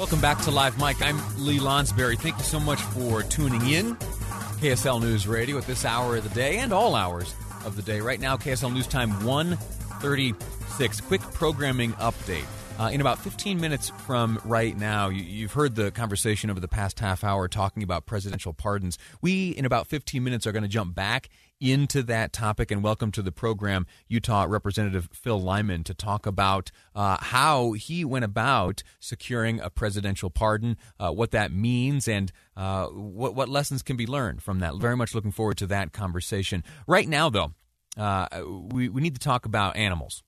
[0.00, 1.02] Welcome back to Live Mic.
[1.02, 2.18] I'm Lee Lonsberry.
[2.18, 3.96] Thank you so much for tuning in.
[3.96, 7.34] KSL News Radio at this hour of the day and all hours
[7.66, 8.00] of the day.
[8.00, 11.00] Right now, KSL News Time 136.
[11.02, 12.46] Quick programming update.
[12.80, 16.66] Uh, in about 15 minutes from right now, you, have heard the conversation over the
[16.66, 18.96] past half hour talking about presidential pardons.
[19.20, 21.28] We, in about 15 minutes, are going to jump back
[21.60, 26.70] into that topic and welcome to the program Utah Representative Phil Lyman to talk about
[26.94, 32.86] uh, how he went about securing a presidential pardon, uh, what that means, and uh,
[32.86, 34.74] what, what lessons can be learned from that.
[34.76, 36.64] Very much looking forward to that conversation.
[36.86, 37.52] Right now, though,
[37.98, 38.26] uh,
[38.72, 40.22] we, we need to talk about animals.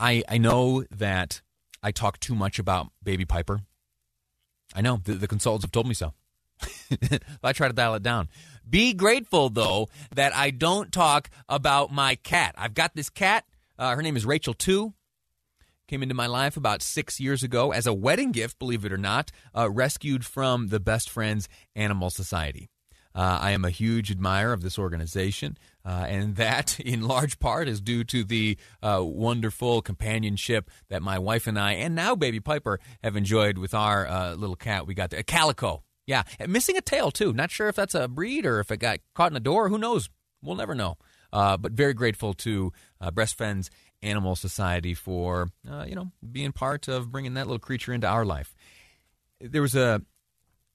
[0.00, 1.42] I, I know that
[1.82, 3.60] I talk too much about Baby Piper.
[4.74, 6.14] I know the, the consultants have told me so.
[7.42, 8.28] I try to dial it down.
[8.68, 12.54] Be grateful, though, that I don't talk about my cat.
[12.56, 13.44] I've got this cat.
[13.78, 14.94] Uh, her name is Rachel 2.
[15.86, 18.98] Came into my life about six years ago as a wedding gift, believe it or
[18.98, 22.70] not, uh, rescued from the Best Friends Animal Society.
[23.14, 27.68] Uh, I am a huge admirer of this organization, uh, and that, in large part,
[27.68, 32.40] is due to the uh, wonderful companionship that my wife and I, and now baby
[32.40, 34.86] Piper, have enjoyed with our uh, little cat.
[34.86, 35.82] We got a calico.
[36.06, 37.32] Yeah, missing a tail too.
[37.32, 39.68] Not sure if that's a breed or if it got caught in a door.
[39.68, 40.08] Who knows?
[40.42, 40.96] We'll never know.
[41.32, 43.70] Uh, but very grateful to uh, Best Friends
[44.02, 45.50] Animal Society for
[45.86, 48.54] you know being part of bringing that little creature into our life.
[49.40, 50.02] There was a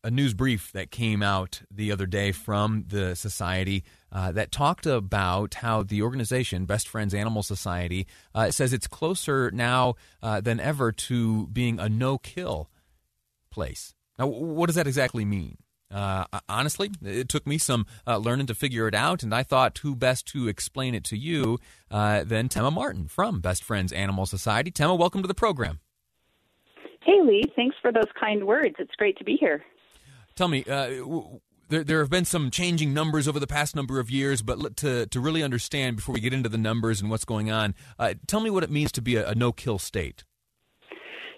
[0.05, 4.85] a news brief that came out the other day from the society uh, that talked
[4.85, 8.05] about how the organization, Best Friends Animal Society,
[8.35, 12.69] uh, says it's closer now uh, than ever to being a no kill
[13.49, 13.95] place.
[14.19, 15.57] Now, what does that exactly mean?
[15.91, 19.79] Uh, honestly, it took me some uh, learning to figure it out, and I thought
[19.79, 21.57] who best to explain it to you
[21.89, 24.69] uh, than Temma Martin from Best Friends Animal Society.
[24.69, 25.79] Temma, welcome to the program.
[27.01, 27.43] Hey, Lee.
[27.55, 28.75] Thanks for those kind words.
[28.77, 29.63] It's great to be here.
[30.35, 33.99] Tell me, uh, w- there, there have been some changing numbers over the past number
[33.99, 37.25] of years, but to, to really understand before we get into the numbers and what's
[37.25, 40.23] going on, uh, tell me what it means to be a, a no kill state.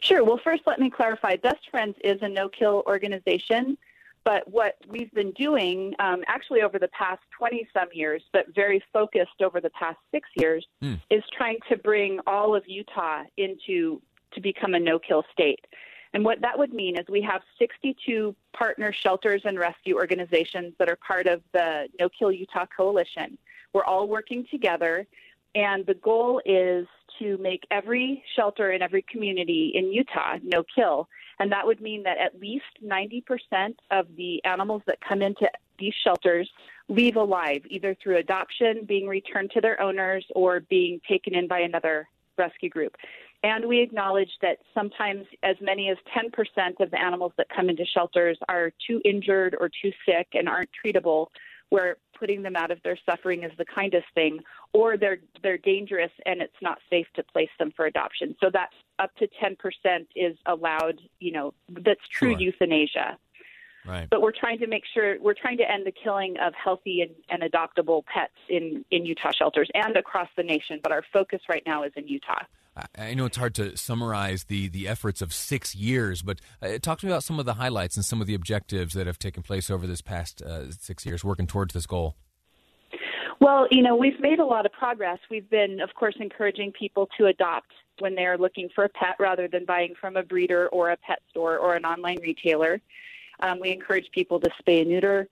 [0.02, 0.24] Sure.
[0.24, 3.78] Well, first, let me clarify Best Friends is a no kill organization.
[4.24, 8.84] But what we've been doing, um, actually over the past 20 some years, but very
[8.92, 11.00] focused over the past six years, mm.
[11.10, 14.02] is trying to bring all of Utah into
[14.34, 15.66] to become a no kill state.
[16.14, 20.90] And what that would mean is we have 62 partner shelters and rescue organizations that
[20.90, 23.38] are part of the No Kill Utah Coalition.
[23.74, 25.06] We're all working together,
[25.56, 26.88] and the goal is
[27.20, 31.10] to make every shelter in every community in Utah no kill.
[31.40, 35.94] And that would mean that at least 90% of the animals that come into these
[36.04, 36.50] shelters
[36.90, 41.60] leave alive, either through adoption, being returned to their owners, or being taken in by
[41.60, 42.08] another
[42.38, 42.96] rescue group.
[43.44, 47.86] And we acknowledge that sometimes as many as 10% of the animals that come into
[47.86, 51.28] shelters are too injured or too sick and aren't treatable
[51.70, 54.40] where putting them out of their suffering is the kindest thing,
[54.74, 58.36] or they're they're dangerous and it's not safe to place them for adoption.
[58.42, 61.02] So that up to ten percent is allowed.
[61.20, 62.40] You know, that's true sure.
[62.40, 63.18] euthanasia.
[63.86, 64.10] Right.
[64.10, 67.12] But we're trying to make sure we're trying to end the killing of healthy and,
[67.30, 70.82] and adoptable pets in, in Utah shelters and across the nation.
[70.84, 72.44] But our focus right now is in Utah.
[72.98, 77.00] I know it's hard to summarize the, the efforts of six years, but uh, talk
[77.00, 79.44] to me about some of the highlights and some of the objectives that have taken
[79.44, 82.16] place over this past uh, six years working towards this goal.
[83.40, 85.20] Well, you know, we've made a lot of progress.
[85.30, 89.48] We've been, of course, encouraging people to adopt when they're looking for a pet rather
[89.48, 92.82] than buying from a breeder or a pet store or an online retailer.
[93.40, 95.28] Um, we encourage people to spay and neuter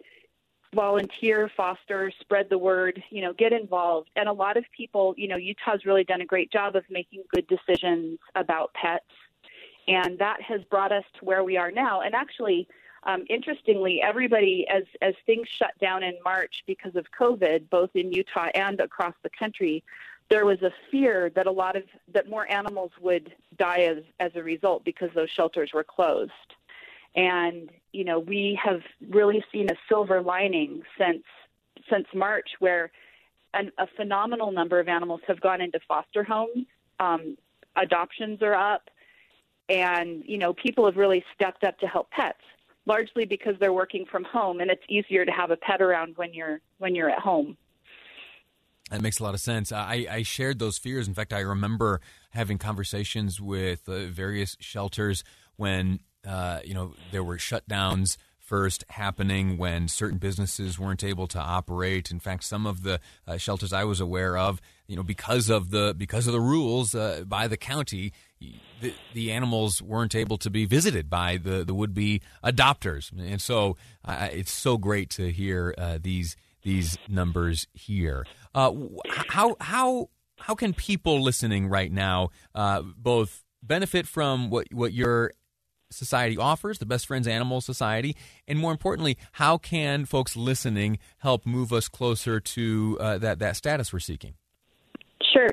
[0.76, 4.10] volunteer, foster, spread the word, you know, get involved.
[4.16, 7.24] And a lot of people, you know, Utah's really done a great job of making
[7.34, 9.06] good decisions about pets.
[9.88, 12.02] And that has brought us to where we are now.
[12.02, 12.68] And actually,
[13.04, 18.12] um, interestingly, everybody, as, as things shut down in March because of COVID, both in
[18.12, 19.84] Utah and across the country,
[20.30, 24.32] there was a fear that a lot of that more animals would die as as
[24.34, 26.55] a result because those shelters were closed.
[27.16, 31.24] And you know, we have really seen a silver lining since
[31.90, 32.92] since March, where
[33.54, 36.66] an, a phenomenal number of animals have gone into foster homes.
[37.00, 37.38] Um,
[37.76, 38.90] adoptions are up.
[39.70, 42.40] and you know people have really stepped up to help pets
[42.86, 46.34] largely because they're working from home and it's easier to have a pet around when
[46.34, 47.58] you're when you're at home
[48.92, 49.72] that makes a lot of sense.
[49.72, 51.08] I, I shared those fears.
[51.08, 55.24] In fact, I remember having conversations with uh, various shelters
[55.56, 61.40] when uh, you know there were shutdowns first happening when certain businesses weren't able to
[61.40, 62.12] operate.
[62.12, 65.72] In fact, some of the uh, shelters I was aware of, you know, because of
[65.72, 68.14] the because of the rules uh, by the county,
[68.82, 73.42] the, the, animals weren't able to be visited by the the would be adopters, and
[73.42, 78.26] so uh, it's so great to hear uh, these these numbers here.
[78.54, 78.72] Uh,
[79.08, 85.32] how how how can people listening right now uh, both benefit from what what your
[85.90, 88.16] society offers, the Best Friends Animal Society,
[88.48, 93.56] and more importantly, how can folks listening help move us closer to uh, that that
[93.56, 94.34] status we're seeking?
[95.34, 95.50] Sure.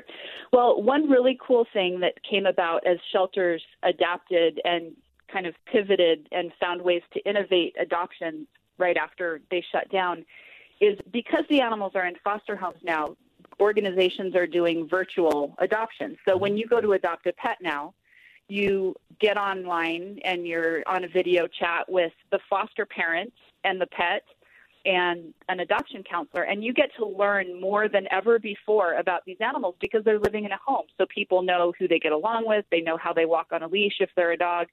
[0.51, 4.93] Well, one really cool thing that came about as shelters adapted and
[5.31, 8.47] kind of pivoted and found ways to innovate adoptions
[8.77, 10.25] right after they shut down
[10.79, 13.15] is because the animals are in foster homes now,
[13.59, 16.17] organizations are doing virtual adoption.
[16.27, 17.93] So when you go to adopt a pet now,
[18.47, 23.87] you get online and you're on a video chat with the foster parents and the
[23.87, 24.23] pet
[24.85, 29.37] and an adoption counselor and you get to learn more than ever before about these
[29.39, 30.85] animals because they're living in a home.
[30.97, 32.65] So people know who they get along with.
[32.69, 34.67] They know how they walk on a leash if they're a dog.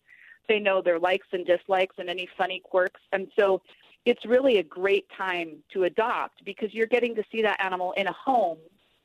[0.49, 3.01] They know their likes and dislikes and any funny quirks.
[3.13, 3.63] And so
[4.05, 8.09] it's really a great time to adopt because you're getting to see that animal in
[8.09, 8.59] a home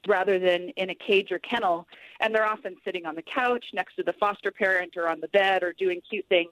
[0.08, 1.88] rather than in a cage or kennel.
[2.20, 5.28] And they're often sitting on the couch next to the foster parent or on the
[5.30, 6.52] bed or doing cute things.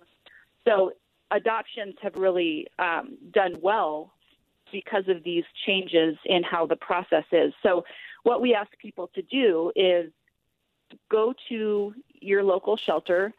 [0.67, 0.93] So
[1.31, 4.13] adoptions have really um, done well
[4.71, 7.53] because of these changes in how the process is.
[7.61, 7.85] So
[8.23, 10.11] what we ask people to do is
[11.09, 13.33] go to your local shelter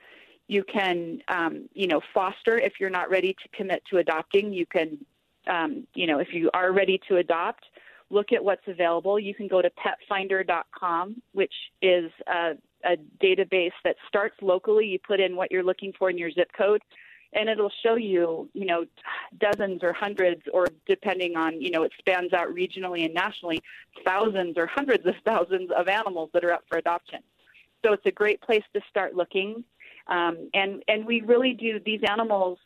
[0.47, 4.53] you can, um, you know, foster if you're not ready to commit to adopting.
[4.53, 4.99] You can,
[5.47, 7.65] um, you know, if you are ready to adopt,
[8.11, 9.19] look at what's available.
[9.19, 12.53] You can go to petfinder.com, which is a,
[12.85, 14.87] a database that starts locally.
[14.87, 16.83] You put in what you're looking for in your zip code,
[17.33, 18.85] and it'll show you, you know,
[19.39, 23.63] dozens or hundreds, or depending on, you know, it spans out regionally and nationally,
[24.05, 27.21] thousands or hundreds of thousands of animals that are up for adoption.
[27.85, 29.65] So it's a great place to start looking.
[30.07, 31.81] Um, and and we really do.
[31.85, 32.59] These animals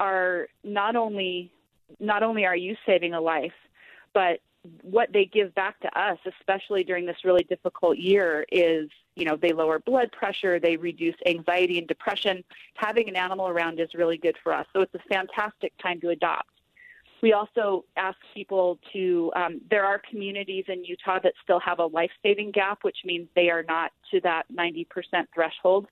[0.00, 1.52] are not only
[2.00, 3.52] not only are you saving a life,
[4.14, 4.40] but
[4.82, 9.36] what they give back to us, especially during this really difficult year, is you know
[9.36, 12.42] they lower blood pressure, they reduce anxiety and depression.
[12.74, 14.66] Having an animal around is really good for us.
[14.72, 16.48] So it's a fantastic time to adopt.
[17.24, 21.86] We also ask people to, um, there are communities in Utah that still have a
[21.86, 24.86] life saving gap, which means they are not to that 90%
[25.34, 25.86] threshold.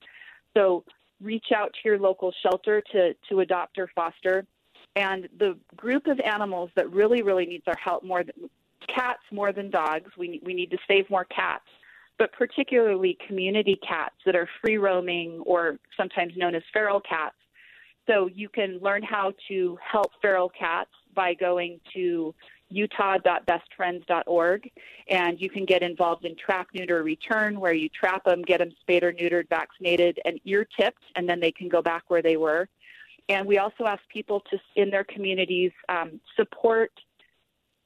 [0.55, 0.85] So
[1.23, 4.45] reach out to your local shelter to, to adopt or foster.
[4.95, 8.51] And the group of animals that really, really needs our help more than
[8.89, 10.11] cats more than dogs.
[10.17, 11.65] We, we need to save more cats,
[12.19, 17.37] but particularly community cats that are free roaming or sometimes known as feral cats.
[18.07, 22.35] So you can learn how to help feral cats by going to
[22.73, 24.71] utah.bestfriends.org,
[25.09, 28.73] and you can get involved in trap, neuter, return, where you trap them, get them
[28.81, 32.37] spayed or neutered, vaccinated, and ear tipped, and then they can go back where they
[32.37, 32.69] were.
[33.29, 36.91] And we also ask people to, in their communities, um, support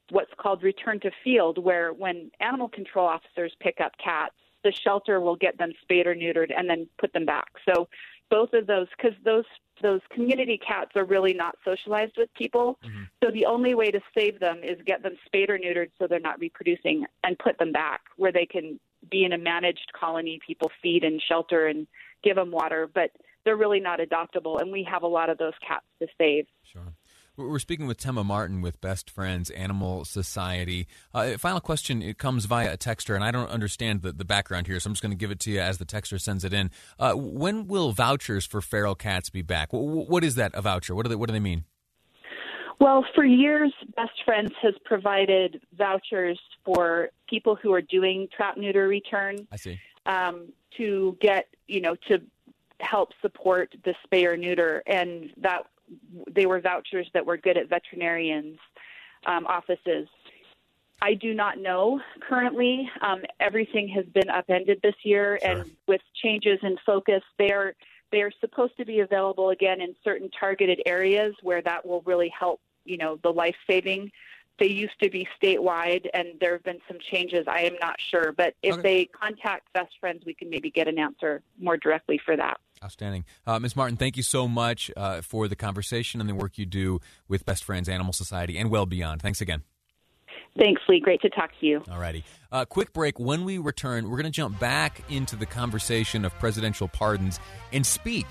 [0.09, 5.19] what's called return to field, where when animal control officers pick up cats, the shelter
[5.21, 7.47] will get them spayed or neutered and then put them back.
[7.67, 7.87] So
[8.29, 9.45] both of those, because those
[9.81, 12.79] those community cats are really not socialized with people.
[12.83, 13.03] Mm-hmm.
[13.23, 16.19] So the only way to save them is get them spayed or neutered so they're
[16.19, 18.79] not reproducing and put them back where they can
[19.11, 20.39] be in a managed colony.
[20.45, 21.85] People feed and shelter and
[22.23, 23.11] give them water, but
[23.45, 24.59] they're really not adoptable.
[24.59, 26.47] And we have a lot of those cats to save.
[26.73, 26.81] Sure.
[27.37, 30.87] We're speaking with Temma Martin with Best Friends Animal Society.
[31.13, 32.01] Uh, final question.
[32.01, 34.95] It comes via a texter, and I don't understand the, the background here, so I'm
[34.95, 36.71] just going to give it to you as the texter sends it in.
[36.97, 39.71] Uh, when will vouchers for feral cats be back?
[39.71, 40.95] what, what is that, a voucher?
[40.95, 41.65] What do they, what do they mean?
[42.79, 48.87] Well, for years, Best Friends has provided vouchers for people who are doing trap neuter
[48.87, 49.47] return.
[49.51, 49.79] I see.
[50.07, 52.19] Um, to get, you know, to
[52.79, 55.67] help support the spay or neuter, and that
[56.29, 58.59] they were vouchers that were good at veterinarians'
[59.25, 60.07] um, offices.
[61.01, 62.89] I do not know currently.
[63.01, 65.51] Um, everything has been upended this year, sure.
[65.51, 67.75] and with changes in focus, they are
[68.11, 72.29] they are supposed to be available again in certain targeted areas where that will really
[72.37, 72.61] help.
[72.85, 74.11] You know, the life saving.
[74.59, 77.45] They used to be statewide, and there have been some changes.
[77.47, 78.81] I am not sure, but if Okay.
[78.81, 82.59] they contact Best Friends, we can maybe get an answer more directly for that.
[82.83, 83.25] Outstanding.
[83.45, 83.75] Uh, Ms.
[83.75, 87.45] Martin, thank you so much uh, for the conversation and the work you do with
[87.45, 89.21] Best Friends Animal Society and well beyond.
[89.21, 89.63] Thanks again.
[90.57, 90.99] Thanks, Lee.
[90.99, 91.79] Great to talk to you.
[91.81, 92.23] Alrighty.
[92.51, 93.19] Uh, quick break.
[93.19, 97.39] When we return, we're going to jump back into the conversation of presidential pardons
[97.73, 98.25] and speak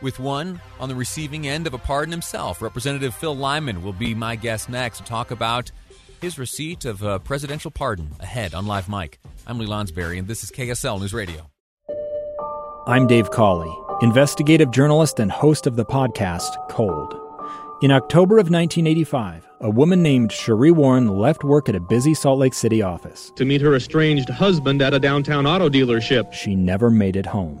[0.00, 2.60] with one on the receiving end of a pardon himself.
[2.62, 5.70] Representative Phil Lyman will be my guest next to talk about
[6.20, 9.18] his receipt of a presidential pardon ahead on Live Mic.
[9.46, 11.50] I'm Lee Lonsberry, and this is KSL News Radio.
[12.86, 17.20] I'm Dave Cawley, investigative journalist and host of the podcast Cold.
[17.82, 22.38] In October of 1985, a woman named Sheree Warren left work at a busy Salt
[22.38, 23.30] Lake City office.
[23.36, 26.32] to meet her estranged husband at a downtown auto dealership.
[26.32, 27.60] She never made it home.